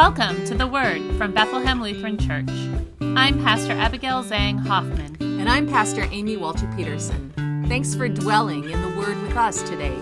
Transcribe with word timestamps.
Welcome 0.00 0.42
to 0.46 0.54
the 0.54 0.66
Word 0.66 1.02
from 1.18 1.34
Bethlehem 1.34 1.82
Lutheran 1.82 2.16
Church. 2.16 2.48
I'm 3.02 3.38
Pastor 3.44 3.72
Abigail 3.72 4.24
Zhang 4.24 4.58
Hoffman. 4.58 5.18
And 5.20 5.46
I'm 5.46 5.68
Pastor 5.68 6.08
Amy 6.10 6.38
Walter 6.38 6.66
Peterson. 6.74 7.30
Thanks 7.68 7.94
for 7.94 8.08
dwelling 8.08 8.64
in 8.64 8.80
the 8.80 8.98
Word 8.98 9.20
with 9.20 9.36
us 9.36 9.62
today. 9.62 9.94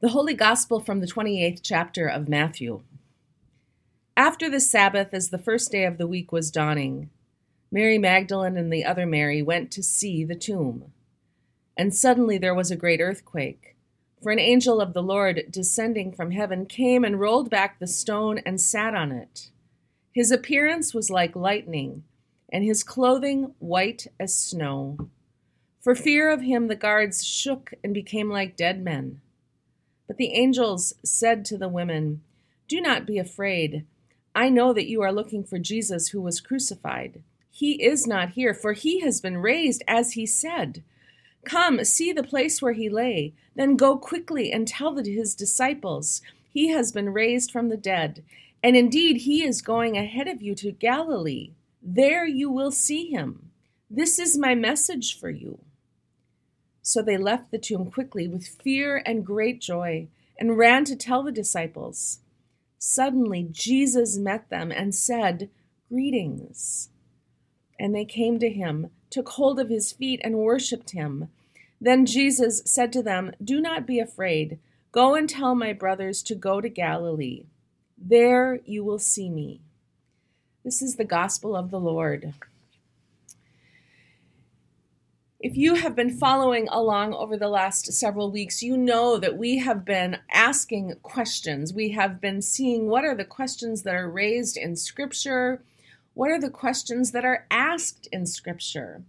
The 0.00 0.08
Holy 0.08 0.32
Gospel 0.32 0.80
from 0.80 1.00
the 1.00 1.06
28th 1.06 1.60
chapter 1.62 2.06
of 2.06 2.30
Matthew. 2.30 2.80
After 4.30 4.48
the 4.48 4.60
Sabbath, 4.60 5.12
as 5.12 5.30
the 5.30 5.38
first 5.38 5.72
day 5.72 5.84
of 5.84 5.98
the 5.98 6.06
week 6.06 6.30
was 6.30 6.52
dawning, 6.52 7.10
Mary 7.72 7.98
Magdalene 7.98 8.56
and 8.56 8.72
the 8.72 8.84
other 8.84 9.04
Mary 9.04 9.42
went 9.42 9.72
to 9.72 9.82
see 9.82 10.22
the 10.22 10.36
tomb. 10.36 10.92
And 11.76 11.92
suddenly 11.92 12.38
there 12.38 12.54
was 12.54 12.70
a 12.70 12.76
great 12.76 13.00
earthquake, 13.00 13.74
for 14.22 14.30
an 14.30 14.38
angel 14.38 14.80
of 14.80 14.92
the 14.92 15.02
Lord 15.02 15.46
descending 15.50 16.12
from 16.12 16.30
heaven 16.30 16.64
came 16.64 17.02
and 17.02 17.18
rolled 17.18 17.50
back 17.50 17.80
the 17.80 17.88
stone 17.88 18.38
and 18.46 18.60
sat 18.60 18.94
on 18.94 19.10
it. 19.10 19.50
His 20.12 20.30
appearance 20.30 20.94
was 20.94 21.10
like 21.10 21.34
lightning, 21.34 22.04
and 22.52 22.62
his 22.62 22.84
clothing 22.84 23.54
white 23.58 24.06
as 24.20 24.32
snow. 24.32 25.10
For 25.80 25.96
fear 25.96 26.30
of 26.30 26.42
him, 26.42 26.68
the 26.68 26.76
guards 26.76 27.26
shook 27.26 27.74
and 27.82 27.92
became 27.92 28.30
like 28.30 28.54
dead 28.54 28.80
men. 28.80 29.22
But 30.06 30.18
the 30.18 30.34
angels 30.34 30.92
said 31.04 31.44
to 31.46 31.58
the 31.58 31.68
women, 31.68 32.22
Do 32.68 32.80
not 32.80 33.06
be 33.06 33.18
afraid. 33.18 33.86
I 34.34 34.48
know 34.48 34.72
that 34.72 34.88
you 34.88 35.02
are 35.02 35.12
looking 35.12 35.44
for 35.44 35.58
Jesus 35.58 36.08
who 36.08 36.20
was 36.20 36.40
crucified. 36.40 37.22
He 37.50 37.82
is 37.82 38.06
not 38.06 38.30
here, 38.30 38.54
for 38.54 38.72
he 38.72 39.00
has 39.00 39.20
been 39.20 39.38
raised 39.38 39.82
as 39.88 40.12
he 40.12 40.24
said. 40.24 40.82
Come, 41.44 41.84
see 41.84 42.12
the 42.12 42.22
place 42.22 42.62
where 42.62 42.72
he 42.72 42.88
lay. 42.88 43.34
Then 43.56 43.76
go 43.76 43.96
quickly 43.96 44.52
and 44.52 44.68
tell 44.68 44.94
his 44.96 45.34
disciples, 45.34 46.22
He 46.52 46.68
has 46.68 46.92
been 46.92 47.12
raised 47.12 47.50
from 47.50 47.68
the 47.68 47.76
dead. 47.76 48.22
And 48.62 48.76
indeed, 48.76 49.22
he 49.22 49.42
is 49.42 49.62
going 49.62 49.96
ahead 49.96 50.28
of 50.28 50.42
you 50.42 50.54
to 50.56 50.72
Galilee. 50.72 51.50
There 51.82 52.26
you 52.26 52.50
will 52.50 52.70
see 52.70 53.10
him. 53.10 53.50
This 53.90 54.18
is 54.18 54.38
my 54.38 54.54
message 54.54 55.18
for 55.18 55.30
you. 55.30 55.58
So 56.82 57.02
they 57.02 57.16
left 57.16 57.50
the 57.50 57.58
tomb 57.58 57.90
quickly 57.90 58.28
with 58.28 58.46
fear 58.46 59.02
and 59.04 59.24
great 59.24 59.60
joy 59.60 60.08
and 60.38 60.58
ran 60.58 60.84
to 60.86 60.96
tell 60.96 61.22
the 61.22 61.32
disciples. 61.32 62.20
Suddenly 62.80 63.46
Jesus 63.52 64.16
met 64.16 64.48
them 64.48 64.72
and 64.72 64.94
said, 64.94 65.50
Greetings. 65.90 66.88
And 67.78 67.94
they 67.94 68.06
came 68.06 68.38
to 68.38 68.48
him, 68.48 68.90
took 69.10 69.28
hold 69.30 69.60
of 69.60 69.68
his 69.68 69.92
feet, 69.92 70.18
and 70.24 70.38
worshipped 70.38 70.90
him. 70.90 71.28
Then 71.78 72.06
Jesus 72.06 72.62
said 72.64 72.90
to 72.94 73.02
them, 73.02 73.32
Do 73.42 73.60
not 73.60 73.86
be 73.86 74.00
afraid. 74.00 74.58
Go 74.92 75.14
and 75.14 75.28
tell 75.28 75.54
my 75.54 75.74
brothers 75.74 76.22
to 76.24 76.34
go 76.34 76.60
to 76.62 76.68
Galilee. 76.70 77.44
There 77.98 78.60
you 78.64 78.82
will 78.82 78.98
see 78.98 79.28
me. 79.28 79.60
This 80.64 80.80
is 80.80 80.96
the 80.96 81.04
gospel 81.04 81.54
of 81.54 81.70
the 81.70 81.80
Lord. 81.80 82.32
If 85.42 85.56
you 85.56 85.76
have 85.76 85.96
been 85.96 86.10
following 86.10 86.68
along 86.68 87.14
over 87.14 87.34
the 87.34 87.48
last 87.48 87.90
several 87.94 88.30
weeks, 88.30 88.62
you 88.62 88.76
know 88.76 89.16
that 89.16 89.38
we 89.38 89.56
have 89.56 89.86
been 89.86 90.18
asking 90.30 90.96
questions. 91.02 91.72
We 91.72 91.92
have 91.92 92.20
been 92.20 92.42
seeing 92.42 92.88
what 92.88 93.06
are 93.06 93.14
the 93.14 93.24
questions 93.24 93.82
that 93.84 93.94
are 93.94 94.10
raised 94.10 94.58
in 94.58 94.76
Scripture, 94.76 95.62
what 96.12 96.30
are 96.30 96.38
the 96.38 96.50
questions 96.50 97.12
that 97.12 97.24
are 97.24 97.46
asked 97.50 98.06
in 98.12 98.26
Scripture. 98.26 99.02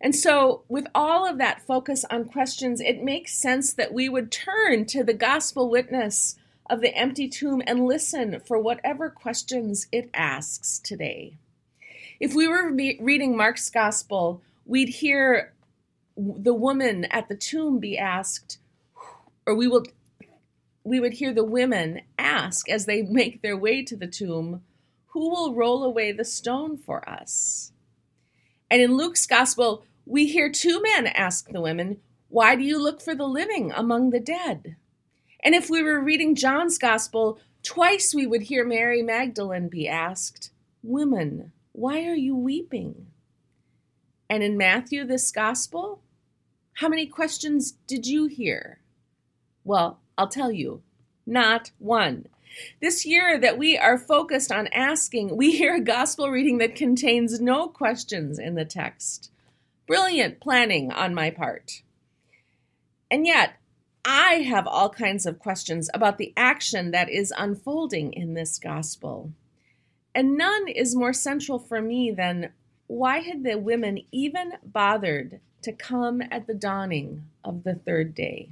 And 0.00 0.12
so, 0.16 0.64
with 0.68 0.88
all 0.92 1.24
of 1.24 1.38
that 1.38 1.62
focus 1.62 2.04
on 2.10 2.24
questions, 2.24 2.80
it 2.80 3.04
makes 3.04 3.38
sense 3.38 3.72
that 3.72 3.94
we 3.94 4.08
would 4.08 4.32
turn 4.32 4.86
to 4.86 5.04
the 5.04 5.14
gospel 5.14 5.70
witness 5.70 6.34
of 6.68 6.80
the 6.80 6.96
empty 6.96 7.28
tomb 7.28 7.62
and 7.64 7.86
listen 7.86 8.40
for 8.40 8.58
whatever 8.58 9.08
questions 9.08 9.86
it 9.92 10.10
asks 10.12 10.80
today. 10.80 11.34
If 12.18 12.34
we 12.34 12.48
were 12.48 12.72
reading 12.72 13.36
Mark's 13.36 13.70
gospel, 13.70 14.42
we'd 14.64 14.88
hear 14.88 15.52
the 16.16 16.54
woman 16.54 17.04
at 17.06 17.28
the 17.28 17.36
tomb 17.36 17.78
be 17.78 17.98
asked, 17.98 18.58
or 19.46 19.54
we 19.54 19.68
will 19.68 19.84
we 20.84 21.00
would 21.00 21.14
hear 21.14 21.32
the 21.32 21.44
women 21.44 22.00
ask 22.16 22.68
as 22.68 22.86
they 22.86 23.02
make 23.02 23.42
their 23.42 23.56
way 23.56 23.82
to 23.82 23.96
the 23.96 24.06
tomb, 24.06 24.62
who 25.08 25.30
will 25.30 25.54
roll 25.54 25.82
away 25.82 26.12
the 26.12 26.24
stone 26.24 26.76
for 26.76 27.08
us? 27.08 27.72
And 28.70 28.80
in 28.80 28.96
Luke's 28.96 29.26
gospel, 29.26 29.84
we 30.04 30.26
hear 30.26 30.50
two 30.50 30.80
men 30.80 31.08
ask 31.08 31.48
the 31.50 31.60
women, 31.60 31.98
Why 32.28 32.54
do 32.54 32.62
you 32.62 32.80
look 32.80 33.00
for 33.00 33.14
the 33.14 33.26
living 33.26 33.72
among 33.72 34.10
the 34.10 34.20
dead? 34.20 34.76
And 35.40 35.54
if 35.54 35.68
we 35.68 35.82
were 35.82 36.00
reading 36.00 36.34
John's 36.34 36.78
gospel, 36.78 37.40
twice 37.62 38.14
we 38.14 38.26
would 38.26 38.42
hear 38.42 38.64
Mary 38.64 39.02
Magdalene 39.02 39.68
be 39.68 39.88
asked, 39.88 40.50
Women, 40.82 41.52
why 41.72 42.04
are 42.04 42.14
you 42.14 42.36
weeping? 42.36 43.08
And 44.30 44.42
in 44.42 44.56
Matthew, 44.56 45.04
this 45.04 45.30
gospel, 45.30 46.00
how 46.76 46.88
many 46.88 47.06
questions 47.06 47.72
did 47.86 48.06
you 48.06 48.26
hear? 48.26 48.80
Well, 49.64 49.98
I'll 50.18 50.28
tell 50.28 50.52
you, 50.52 50.82
not 51.26 51.70
one. 51.78 52.26
This 52.82 53.06
year 53.06 53.38
that 53.40 53.56
we 53.56 53.78
are 53.78 53.96
focused 53.96 54.52
on 54.52 54.68
asking, 54.68 55.36
we 55.36 55.56
hear 55.56 55.76
a 55.76 55.80
gospel 55.80 56.30
reading 56.30 56.58
that 56.58 56.76
contains 56.76 57.40
no 57.40 57.66
questions 57.66 58.38
in 58.38 58.56
the 58.56 58.66
text. 58.66 59.30
Brilliant 59.86 60.38
planning 60.38 60.92
on 60.92 61.14
my 61.14 61.30
part. 61.30 61.80
And 63.10 63.26
yet, 63.26 63.54
I 64.04 64.42
have 64.46 64.66
all 64.66 64.90
kinds 64.90 65.24
of 65.24 65.38
questions 65.38 65.88
about 65.94 66.18
the 66.18 66.34
action 66.36 66.90
that 66.90 67.08
is 67.08 67.32
unfolding 67.38 68.12
in 68.12 68.34
this 68.34 68.58
gospel. 68.58 69.32
And 70.14 70.36
none 70.36 70.68
is 70.68 70.94
more 70.94 71.14
central 71.14 71.58
for 71.58 71.80
me 71.80 72.10
than 72.10 72.52
why 72.86 73.18
had 73.20 73.42
the 73.42 73.56
women 73.58 74.00
even 74.12 74.52
bothered 74.64 75.40
to 75.62 75.72
come 75.72 76.22
at 76.30 76.46
the 76.46 76.54
dawning 76.54 77.24
of 77.44 77.64
the 77.64 77.74
third 77.74 78.14
day. 78.14 78.48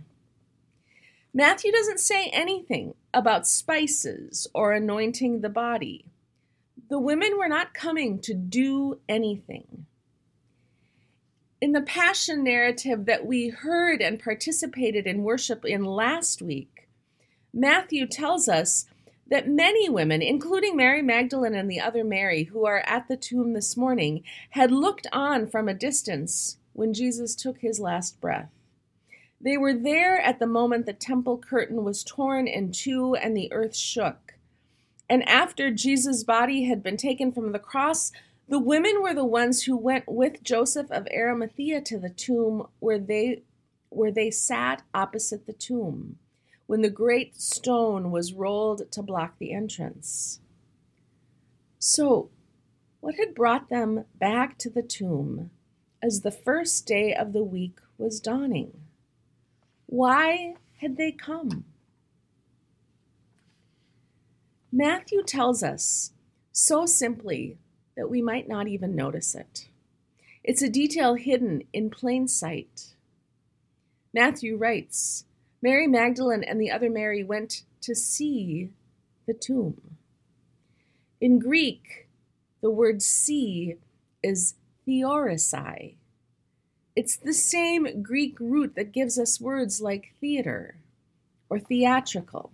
Matthew 1.32 1.70
doesn't 1.70 2.00
say 2.00 2.28
anything 2.32 2.94
about 3.12 3.46
spices 3.46 4.48
or 4.52 4.72
anointing 4.72 5.40
the 5.40 5.48
body. 5.48 6.06
The 6.88 6.98
women 6.98 7.38
were 7.38 7.48
not 7.48 7.74
coming 7.74 8.18
to 8.20 8.34
do 8.34 8.98
anything. 9.08 9.86
In 11.60 11.72
the 11.72 11.82
Passion 11.82 12.44
narrative 12.44 13.06
that 13.06 13.26
we 13.26 13.48
heard 13.48 14.02
and 14.02 14.22
participated 14.22 15.06
in 15.06 15.22
worship 15.22 15.64
in 15.64 15.84
last 15.84 16.42
week, 16.42 16.88
Matthew 17.52 18.06
tells 18.06 18.48
us 18.48 18.86
that 19.34 19.48
many 19.48 19.88
women, 19.88 20.22
including 20.22 20.76
Mary 20.76 21.02
Magdalene 21.02 21.56
and 21.56 21.68
the 21.68 21.80
other 21.80 22.04
Mary 22.04 22.44
who 22.44 22.66
are 22.66 22.84
at 22.86 23.08
the 23.08 23.16
tomb 23.16 23.52
this 23.52 23.76
morning, 23.76 24.22
had 24.50 24.70
looked 24.70 25.08
on 25.12 25.48
from 25.48 25.68
a 25.68 25.74
distance 25.74 26.58
when 26.72 26.94
Jesus 26.94 27.34
took 27.34 27.58
his 27.58 27.80
last 27.80 28.20
breath. 28.20 28.52
They 29.40 29.56
were 29.56 29.74
there 29.74 30.20
at 30.20 30.38
the 30.38 30.46
moment 30.46 30.86
the 30.86 30.92
temple 30.92 31.36
curtain 31.36 31.82
was 31.82 32.04
torn 32.04 32.46
in 32.46 32.70
two 32.70 33.16
and 33.16 33.36
the 33.36 33.52
earth 33.52 33.74
shook. 33.74 34.34
And 35.10 35.28
after 35.28 35.72
Jesus' 35.72 36.22
body 36.22 36.66
had 36.66 36.80
been 36.80 36.96
taken 36.96 37.32
from 37.32 37.50
the 37.50 37.58
cross, 37.58 38.12
the 38.48 38.60
women 38.60 39.02
were 39.02 39.14
the 39.14 39.24
ones 39.24 39.64
who 39.64 39.76
went 39.76 40.04
with 40.06 40.44
Joseph 40.44 40.92
of 40.92 41.08
Arimathea 41.12 41.80
to 41.80 41.98
the 41.98 42.08
tomb 42.08 42.68
where 42.78 43.00
they 43.00 43.42
where 43.88 44.12
they 44.12 44.30
sat 44.30 44.82
opposite 44.94 45.46
the 45.46 45.52
tomb 45.52 46.18
when 46.66 46.82
the 46.82 46.90
great 46.90 47.40
stone 47.40 48.10
was 48.10 48.32
rolled 48.32 48.90
to 48.92 49.02
block 49.02 49.38
the 49.38 49.52
entrance. 49.52 50.40
So, 51.78 52.30
what 53.00 53.16
had 53.16 53.34
brought 53.34 53.68
them 53.68 54.06
back 54.18 54.56
to 54.58 54.70
the 54.70 54.82
tomb 54.82 55.50
as 56.04 56.20
the 56.20 56.30
first 56.30 56.86
day 56.86 57.14
of 57.14 57.32
the 57.32 57.42
week 57.42 57.78
was 57.96 58.20
dawning. 58.20 58.72
Why 59.86 60.54
had 60.80 60.98
they 60.98 61.12
come? 61.12 61.64
Matthew 64.70 65.22
tells 65.22 65.62
us 65.62 66.12
so 66.52 66.84
simply 66.84 67.56
that 67.96 68.10
we 68.10 68.20
might 68.20 68.48
not 68.48 68.68
even 68.68 68.94
notice 68.94 69.34
it. 69.34 69.68
It's 70.42 70.60
a 70.60 70.68
detail 70.68 71.14
hidden 71.14 71.62
in 71.72 71.88
plain 71.88 72.28
sight. 72.28 72.94
Matthew 74.12 74.58
writes 74.58 75.24
Mary 75.64 75.86
Magdalene 75.86 76.44
and 76.44 76.60
the 76.60 76.70
other 76.70 76.90
Mary 76.90 77.24
went 77.24 77.62
to 77.80 77.94
see 77.94 78.68
the 79.26 79.32
tomb. 79.32 79.96
In 81.22 81.38
Greek, 81.38 82.06
the 82.60 82.68
word 82.68 83.00
see 83.00 83.76
is 84.22 84.56
theorisai. 84.84 85.94
It's 86.94 87.16
the 87.16 87.32
same 87.32 88.02
Greek 88.02 88.38
root 88.38 88.74
that 88.74 88.92
gives 88.92 89.18
us 89.18 89.40
words 89.40 89.80
like 89.80 90.12
theater 90.20 90.76
or 91.48 91.58
theatrical. 91.58 92.52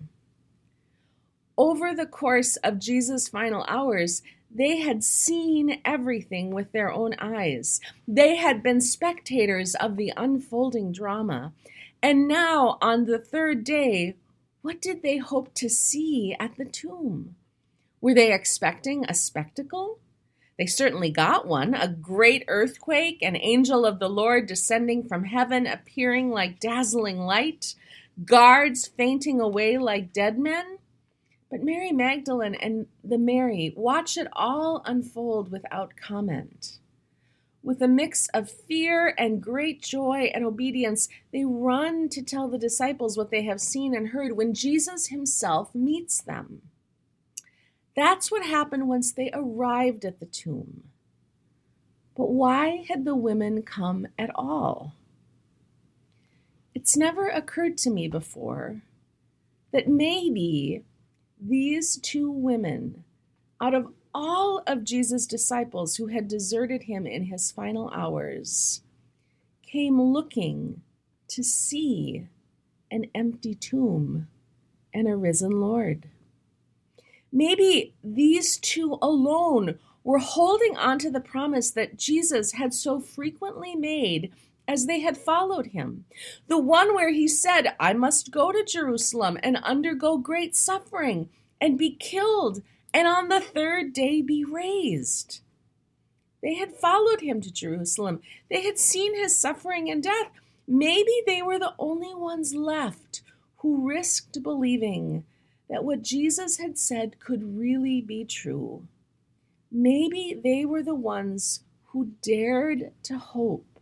Over 1.58 1.92
the 1.92 2.06
course 2.06 2.54
of 2.58 2.78
Jesus' 2.78 3.26
final 3.26 3.64
hours, 3.66 4.22
they 4.48 4.78
had 4.78 5.02
seen 5.02 5.80
everything 5.84 6.50
with 6.50 6.70
their 6.70 6.92
own 6.92 7.16
eyes. 7.18 7.80
They 8.06 8.36
had 8.36 8.62
been 8.62 8.80
spectators 8.80 9.74
of 9.74 9.96
the 9.96 10.12
unfolding 10.16 10.92
drama. 10.92 11.52
And 12.02 12.26
now, 12.26 12.78
on 12.80 13.04
the 13.04 13.18
third 13.18 13.64
day, 13.64 14.16
what 14.62 14.80
did 14.80 15.02
they 15.02 15.18
hope 15.18 15.54
to 15.54 15.68
see 15.68 16.34
at 16.38 16.56
the 16.56 16.64
tomb? 16.64 17.36
Were 18.00 18.14
they 18.14 18.32
expecting 18.32 19.04
a 19.04 19.14
spectacle? 19.14 19.98
They 20.58 20.66
certainly 20.66 21.10
got 21.10 21.46
one 21.46 21.74
a 21.74 21.88
great 21.88 22.44
earthquake, 22.48 23.22
an 23.22 23.36
angel 23.36 23.86
of 23.86 23.98
the 23.98 24.10
Lord 24.10 24.46
descending 24.46 25.02
from 25.02 25.24
heaven, 25.24 25.66
appearing 25.66 26.30
like 26.30 26.60
dazzling 26.60 27.18
light, 27.18 27.74
guards 28.26 28.86
fainting 28.86 29.40
away 29.40 29.78
like 29.78 30.12
dead 30.12 30.38
men. 30.38 30.78
But 31.50 31.62
Mary 31.62 31.92
Magdalene 31.92 32.54
and 32.54 32.86
the 33.02 33.18
Mary 33.18 33.72
watch 33.76 34.16
it 34.16 34.28
all 34.34 34.82
unfold 34.84 35.50
without 35.50 35.96
comment. 35.96 36.79
With 37.62 37.82
a 37.82 37.88
mix 37.88 38.26
of 38.28 38.50
fear 38.50 39.14
and 39.18 39.42
great 39.42 39.82
joy 39.82 40.30
and 40.34 40.44
obedience, 40.44 41.08
they 41.32 41.44
run 41.44 42.08
to 42.10 42.22
tell 42.22 42.48
the 42.48 42.58
disciples 42.58 43.16
what 43.16 43.30
they 43.30 43.42
have 43.42 43.60
seen 43.60 43.94
and 43.94 44.08
heard 44.08 44.36
when 44.36 44.54
Jesus 44.54 45.08
himself 45.08 45.74
meets 45.74 46.22
them. 46.22 46.62
That's 47.94 48.30
what 48.30 48.46
happened 48.46 48.88
once 48.88 49.12
they 49.12 49.30
arrived 49.34 50.04
at 50.04 50.20
the 50.20 50.26
tomb. 50.26 50.84
But 52.16 52.30
why 52.30 52.84
had 52.88 53.04
the 53.04 53.14
women 53.14 53.62
come 53.62 54.06
at 54.18 54.30
all? 54.34 54.94
It's 56.74 56.96
never 56.96 57.28
occurred 57.28 57.76
to 57.78 57.90
me 57.90 58.08
before 58.08 58.80
that 59.72 59.88
maybe 59.88 60.82
these 61.40 61.98
two 61.98 62.30
women, 62.30 63.04
out 63.60 63.74
of 63.74 63.92
all 64.14 64.62
of 64.66 64.84
Jesus' 64.84 65.26
disciples 65.26 65.96
who 65.96 66.06
had 66.08 66.28
deserted 66.28 66.84
him 66.84 67.06
in 67.06 67.24
his 67.24 67.50
final 67.50 67.90
hours, 67.90 68.82
came 69.62 70.00
looking 70.00 70.82
to 71.28 71.42
see 71.42 72.26
an 72.90 73.06
empty 73.14 73.54
tomb 73.54 74.26
and 74.92 75.06
a 75.06 75.16
risen 75.16 75.60
Lord. 75.60 76.08
Maybe 77.32 77.94
these 78.02 78.56
two 78.58 78.98
alone 79.00 79.78
were 80.02 80.18
holding 80.18 80.76
on 80.76 80.98
to 80.98 81.10
the 81.10 81.20
promise 81.20 81.70
that 81.70 81.96
Jesus 81.96 82.52
had 82.52 82.74
so 82.74 83.00
frequently 83.00 83.76
made 83.76 84.32
as 84.66 84.86
they 84.86 85.00
had 85.00 85.16
followed 85.16 85.66
him. 85.68 86.04
The 86.48 86.58
one 86.58 86.94
where 86.94 87.12
he 87.12 87.28
said, 87.28 87.74
I 87.78 87.92
must 87.92 88.30
go 88.30 88.50
to 88.52 88.64
Jerusalem 88.64 89.38
and 89.42 89.56
undergo 89.58 90.16
great 90.18 90.56
suffering 90.56 91.28
and 91.60 91.78
be 91.78 91.94
killed, 91.94 92.62
and 92.92 93.06
on 93.06 93.28
the 93.28 93.40
third 93.40 93.92
day 93.92 94.22
be 94.22 94.44
raised. 94.44 95.40
They 96.42 96.54
had 96.54 96.74
followed 96.74 97.20
him 97.20 97.40
to 97.42 97.52
Jerusalem, 97.52 98.20
they 98.50 98.62
had 98.62 98.78
seen 98.78 99.14
his 99.14 99.38
suffering 99.38 99.90
and 99.90 100.02
death. 100.02 100.30
Maybe 100.66 101.12
they 101.26 101.42
were 101.42 101.58
the 101.58 101.74
only 101.78 102.14
ones 102.14 102.54
left 102.54 103.22
who 103.56 103.86
risked 103.88 104.42
believing 104.42 105.24
that 105.68 105.84
what 105.84 106.02
Jesus 106.02 106.58
had 106.58 106.78
said 106.78 107.20
could 107.20 107.58
really 107.58 108.00
be 108.00 108.24
true. 108.24 108.86
Maybe 109.70 110.38
they 110.42 110.64
were 110.64 110.82
the 110.82 110.94
ones 110.94 111.60
who 111.86 112.12
dared 112.22 112.92
to 113.04 113.18
hope 113.18 113.78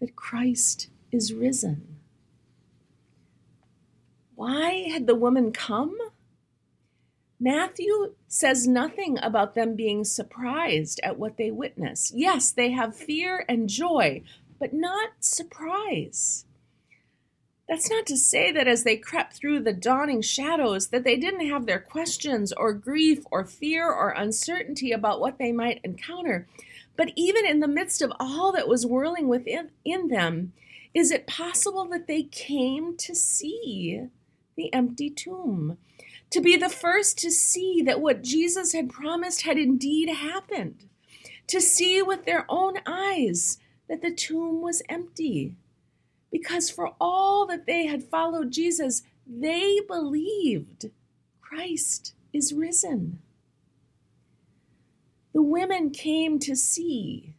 that 0.00 0.16
Christ 0.16 0.88
is 1.10 1.32
risen. 1.32 1.96
Why 4.34 4.88
had 4.90 5.06
the 5.06 5.14
woman 5.14 5.52
come? 5.52 5.96
Matthew 7.44 8.14
says 8.26 8.66
nothing 8.66 9.18
about 9.20 9.54
them 9.54 9.76
being 9.76 10.02
surprised 10.02 10.98
at 11.02 11.18
what 11.18 11.36
they 11.36 11.50
witness. 11.50 12.10
Yes, 12.14 12.50
they 12.50 12.70
have 12.70 12.96
fear 12.96 13.44
and 13.46 13.68
joy, 13.68 14.22
but 14.58 14.72
not 14.72 15.10
surprise. 15.20 16.46
That's 17.68 17.90
not 17.90 18.06
to 18.06 18.16
say 18.16 18.50
that 18.50 18.66
as 18.66 18.84
they 18.84 18.96
crept 18.96 19.34
through 19.34 19.60
the 19.60 19.74
dawning 19.74 20.22
shadows 20.22 20.86
that 20.86 21.04
they 21.04 21.18
didn't 21.18 21.46
have 21.46 21.66
their 21.66 21.80
questions 21.80 22.50
or 22.50 22.72
grief 22.72 23.24
or 23.30 23.44
fear 23.44 23.92
or 23.92 24.12
uncertainty 24.12 24.90
about 24.90 25.20
what 25.20 25.36
they 25.36 25.52
might 25.52 25.82
encounter. 25.84 26.48
But 26.96 27.12
even 27.14 27.44
in 27.44 27.60
the 27.60 27.68
midst 27.68 28.00
of 28.00 28.10
all 28.18 28.52
that 28.52 28.68
was 28.68 28.86
whirling 28.86 29.28
within 29.28 29.68
in 29.84 30.08
them, 30.08 30.54
is 30.94 31.10
it 31.10 31.26
possible 31.26 31.84
that 31.90 32.06
they 32.06 32.22
came 32.22 32.96
to 32.96 33.14
see 33.14 34.06
the 34.56 34.72
empty 34.72 35.10
tomb? 35.10 35.76
To 36.30 36.40
be 36.40 36.56
the 36.56 36.68
first 36.68 37.18
to 37.18 37.30
see 37.30 37.82
that 37.82 38.00
what 38.00 38.22
Jesus 38.22 38.72
had 38.72 38.90
promised 38.90 39.42
had 39.42 39.58
indeed 39.58 40.08
happened, 40.08 40.86
to 41.46 41.60
see 41.60 42.02
with 42.02 42.24
their 42.24 42.44
own 42.48 42.74
eyes 42.86 43.58
that 43.88 44.02
the 44.02 44.12
tomb 44.12 44.60
was 44.62 44.82
empty 44.88 45.56
because 46.34 46.68
for 46.68 46.96
all 47.00 47.46
that 47.46 47.64
they 47.64 47.86
had 47.86 48.02
followed 48.02 48.50
Jesus, 48.50 49.02
they 49.24 49.78
believed 49.86 50.90
Christ 51.40 52.12
is 52.32 52.52
risen. 52.52 53.20
The 55.32 55.42
women 55.42 55.90
came 55.90 56.40
to 56.40 56.56
see, 56.56 57.36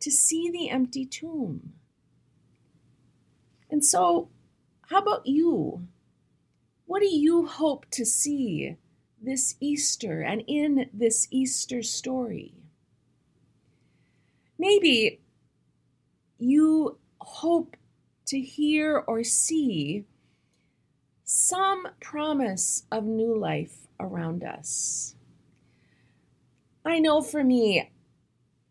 to 0.00 0.10
see 0.10 0.50
the 0.50 0.70
empty 0.70 1.04
tomb. 1.04 1.74
And 3.70 3.84
so, 3.84 4.30
how 4.88 5.00
about 5.00 5.26
you? 5.26 5.86
What 6.94 7.02
do 7.02 7.12
you 7.12 7.46
hope 7.46 7.86
to 7.90 8.06
see 8.06 8.76
this 9.20 9.56
Easter 9.58 10.20
and 10.20 10.44
in 10.46 10.88
this 10.94 11.26
Easter 11.32 11.82
story? 11.82 12.54
Maybe 14.60 15.20
you 16.38 16.98
hope 17.20 17.76
to 18.26 18.38
hear 18.38 19.02
or 19.08 19.24
see 19.24 20.04
some 21.24 21.88
promise 22.00 22.84
of 22.92 23.02
new 23.02 23.36
life 23.36 23.88
around 23.98 24.44
us. 24.44 25.16
I 26.84 27.00
know 27.00 27.22
for 27.22 27.42
me, 27.42 27.90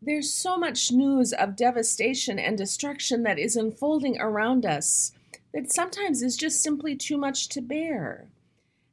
there's 0.01 0.33
so 0.33 0.55
much 0.55 0.93
news 0.93 1.33
of 1.33 1.57
devastation 1.57 2.39
and 2.39 2.57
destruction 2.57 3.23
that 3.23 3.37
is 3.37 3.57
unfolding 3.57 4.17
around 4.17 4.65
us 4.65 5.11
that 5.53 5.71
sometimes 5.71 6.21
is 6.21 6.35
just 6.35 6.61
simply 6.61 6.95
too 6.95 7.17
much 7.17 7.47
to 7.49 7.61
bear. 7.61 8.29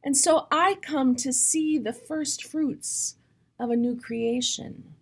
And 0.04 0.16
so 0.16 0.46
I 0.50 0.76
come 0.82 1.14
to 1.16 1.32
see 1.32 1.78
the 1.78 1.92
first 1.92 2.44
fruits 2.44 3.16
of 3.58 3.70
a 3.70 3.76
new 3.76 3.96
creation. 3.96 4.94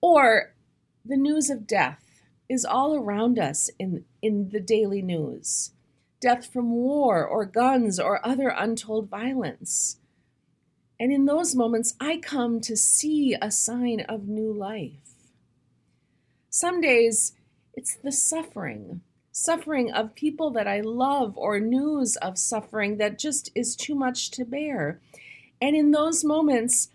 Or 0.00 0.54
the 1.04 1.16
news 1.16 1.50
of 1.50 1.66
death 1.66 2.22
is 2.48 2.64
all 2.64 2.94
around 2.94 3.38
us 3.38 3.70
in, 3.78 4.04
in 4.22 4.50
the 4.50 4.60
daily 4.60 5.02
news 5.02 5.72
death 6.20 6.52
from 6.52 6.70
war 6.70 7.24
or 7.24 7.46
guns 7.46 7.98
or 7.98 8.24
other 8.26 8.48
untold 8.48 9.08
violence. 9.08 9.96
And 10.98 11.10
in 11.10 11.24
those 11.24 11.54
moments, 11.54 11.94
I 11.98 12.18
come 12.18 12.60
to 12.60 12.76
see 12.76 13.34
a 13.40 13.50
sign 13.50 14.00
of 14.00 14.28
new 14.28 14.52
life. 14.52 15.14
Some 16.50 16.82
days, 16.82 17.32
it's 17.72 17.96
the 17.96 18.12
suffering, 18.12 19.00
suffering 19.40 19.90
of 19.90 20.14
people 20.14 20.50
that 20.50 20.68
I 20.68 20.80
love, 20.80 21.36
or 21.38 21.58
news 21.58 22.16
of 22.16 22.36
suffering 22.36 22.98
that 22.98 23.18
just 23.18 23.50
is 23.54 23.74
too 23.74 23.94
much 23.94 24.30
to 24.32 24.44
bear. 24.44 25.00
And 25.62 25.74
in 25.74 25.92
those 25.92 26.22
moments, 26.22 26.90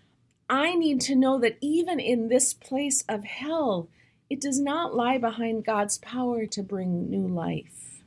I 0.48 0.76
need 0.76 1.00
to 1.02 1.16
know 1.16 1.40
that 1.40 1.58
even 1.60 1.98
in 1.98 2.28
this 2.28 2.54
place 2.54 3.02
of 3.08 3.24
hell, 3.24 3.88
it 4.30 4.40
does 4.40 4.60
not 4.60 4.94
lie 4.94 5.18
behind 5.18 5.64
God's 5.64 5.98
power 5.98 6.46
to 6.46 6.62
bring 6.62 7.10
new 7.10 7.26
life. 7.26 8.02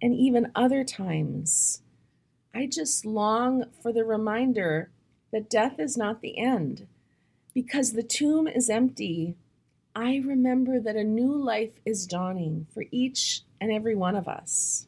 And 0.00 0.14
even 0.14 0.52
other 0.54 0.84
times, 0.84 1.82
I 2.54 2.66
just 2.66 3.04
long 3.04 3.64
for 3.82 3.92
the 3.92 4.04
reminder 4.04 4.90
that 5.32 5.50
death 5.50 5.80
is 5.80 5.96
not 5.96 6.20
the 6.20 6.38
end. 6.38 6.86
Because 7.52 7.92
the 7.92 8.04
tomb 8.04 8.46
is 8.46 8.70
empty, 8.70 9.34
I 10.00 10.22
remember 10.24 10.78
that 10.78 10.94
a 10.94 11.02
new 11.02 11.34
life 11.34 11.80
is 11.84 12.06
dawning 12.06 12.68
for 12.72 12.84
each 12.92 13.42
and 13.60 13.72
every 13.72 13.96
one 13.96 14.14
of 14.14 14.28
us. 14.28 14.86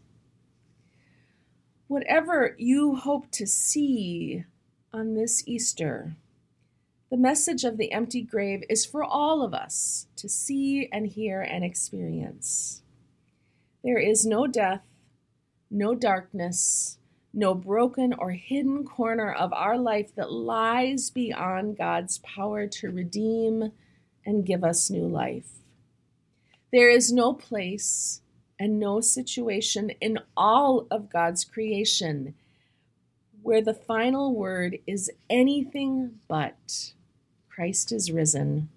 Whatever 1.89 2.55
you 2.61 2.95
hope 2.95 3.29
to 3.33 3.45
see 3.45 4.45
on 4.93 5.15
this 5.15 5.43
Easter, 5.49 6.15
the 7.11 7.17
message 7.17 7.65
of 7.65 7.77
the 7.77 7.91
empty 7.91 8.23
grave 8.23 8.63
is 8.71 8.87
for 8.87 9.03
all 9.03 9.43
of 9.43 9.53
us 9.53 10.07
to 10.15 10.29
see 10.29 10.89
and 10.93 11.09
hear 11.09 11.41
and 11.41 11.65
experience. 11.65 12.83
There 13.83 13.99
is 13.99 14.25
no 14.25 14.47
death, 14.47 14.85
no 15.73 15.97
darkness, 15.97 16.99
no 17.35 17.53
broken 17.53 18.13
or 18.13 18.31
hidden 18.31 18.85
corner 18.85 19.33
of 19.33 19.53
our 19.55 19.77
life 19.77 20.15
that 20.15 20.31
lies 20.31 21.11
beyond 21.11 21.77
God's 21.77 22.19
power 22.19 22.69
to 22.69 22.93
redeem 22.93 23.73
and 24.25 24.47
give 24.47 24.63
us 24.65 24.91
new 24.91 25.07
life. 25.07 25.59
There 26.73 26.91
is 26.91 27.13
no 27.13 27.33
place 27.33 28.21
and 28.59 28.79
no 28.79 29.01
situation 29.01 29.91
in 30.01 30.19
all 30.37 30.87
of 30.91 31.11
God's 31.11 31.45
creation 31.45 32.35
where 33.43 33.63
the 33.63 33.75
final 33.75 34.35
word 34.35 34.79
is 34.87 35.11
anything 35.29 36.21
but 36.29 36.93
Christ 37.49 37.91
is 37.91 38.13
risen. 38.13 38.69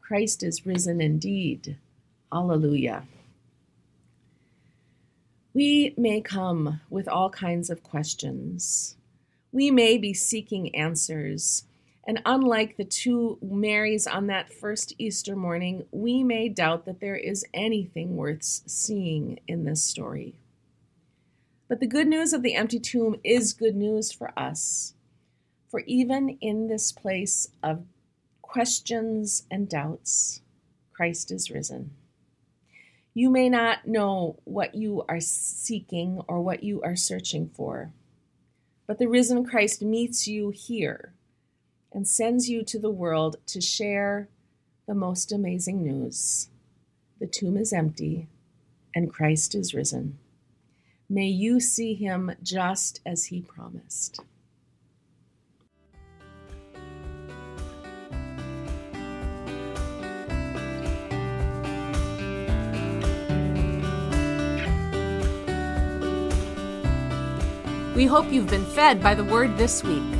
Christ 0.00 0.42
is 0.42 0.66
risen 0.66 1.00
indeed. 1.00 1.76
Alleluia. 2.32 3.04
We 5.52 5.94
may 5.96 6.20
come 6.20 6.80
with 6.88 7.08
all 7.08 7.30
kinds 7.30 7.70
of 7.70 7.82
questions. 7.82 8.96
We 9.52 9.70
may 9.70 9.98
be 9.98 10.14
seeking 10.14 10.74
answers. 10.74 11.64
And 12.06 12.22
unlike 12.24 12.76
the 12.76 12.84
two 12.84 13.38
Marys 13.42 14.06
on 14.06 14.26
that 14.28 14.52
first 14.52 14.94
Easter 14.98 15.36
morning, 15.36 15.84
we 15.90 16.24
may 16.24 16.48
doubt 16.48 16.86
that 16.86 17.00
there 17.00 17.16
is 17.16 17.44
anything 17.52 18.16
worth 18.16 18.42
seeing 18.42 19.38
in 19.46 19.64
this 19.64 19.82
story. 19.82 20.34
But 21.68 21.78
the 21.78 21.86
good 21.86 22.08
news 22.08 22.32
of 22.32 22.42
the 22.42 22.54
empty 22.54 22.80
tomb 22.80 23.16
is 23.22 23.52
good 23.52 23.76
news 23.76 24.10
for 24.10 24.36
us. 24.36 24.94
For 25.68 25.80
even 25.80 26.30
in 26.40 26.66
this 26.66 26.90
place 26.90 27.48
of 27.62 27.84
questions 28.42 29.44
and 29.50 29.68
doubts, 29.68 30.40
Christ 30.92 31.30
is 31.30 31.50
risen. 31.50 31.92
You 33.14 33.30
may 33.30 33.48
not 33.48 33.86
know 33.86 34.40
what 34.44 34.74
you 34.74 35.04
are 35.08 35.20
seeking 35.20 36.22
or 36.26 36.40
what 36.40 36.64
you 36.64 36.82
are 36.82 36.96
searching 36.96 37.50
for, 37.54 37.92
but 38.86 38.98
the 38.98 39.06
risen 39.06 39.44
Christ 39.44 39.82
meets 39.82 40.26
you 40.26 40.50
here 40.50 41.12
and 41.92 42.06
sends 42.06 42.48
you 42.48 42.62
to 42.64 42.78
the 42.78 42.90
world 42.90 43.36
to 43.46 43.60
share 43.60 44.28
the 44.86 44.94
most 44.94 45.32
amazing 45.32 45.82
news. 45.82 46.48
The 47.18 47.26
tomb 47.26 47.56
is 47.56 47.72
empty 47.72 48.28
and 48.94 49.12
Christ 49.12 49.54
is 49.54 49.74
risen. 49.74 50.18
May 51.08 51.26
you 51.26 51.60
see 51.60 51.94
him 51.94 52.32
just 52.42 53.00
as 53.04 53.26
he 53.26 53.40
promised. 53.40 54.20
We 67.94 68.06
hope 68.06 68.32
you've 68.32 68.48
been 68.48 68.64
fed 68.64 69.02
by 69.02 69.14
the 69.14 69.24
word 69.24 69.58
this 69.58 69.84
week. 69.84 70.19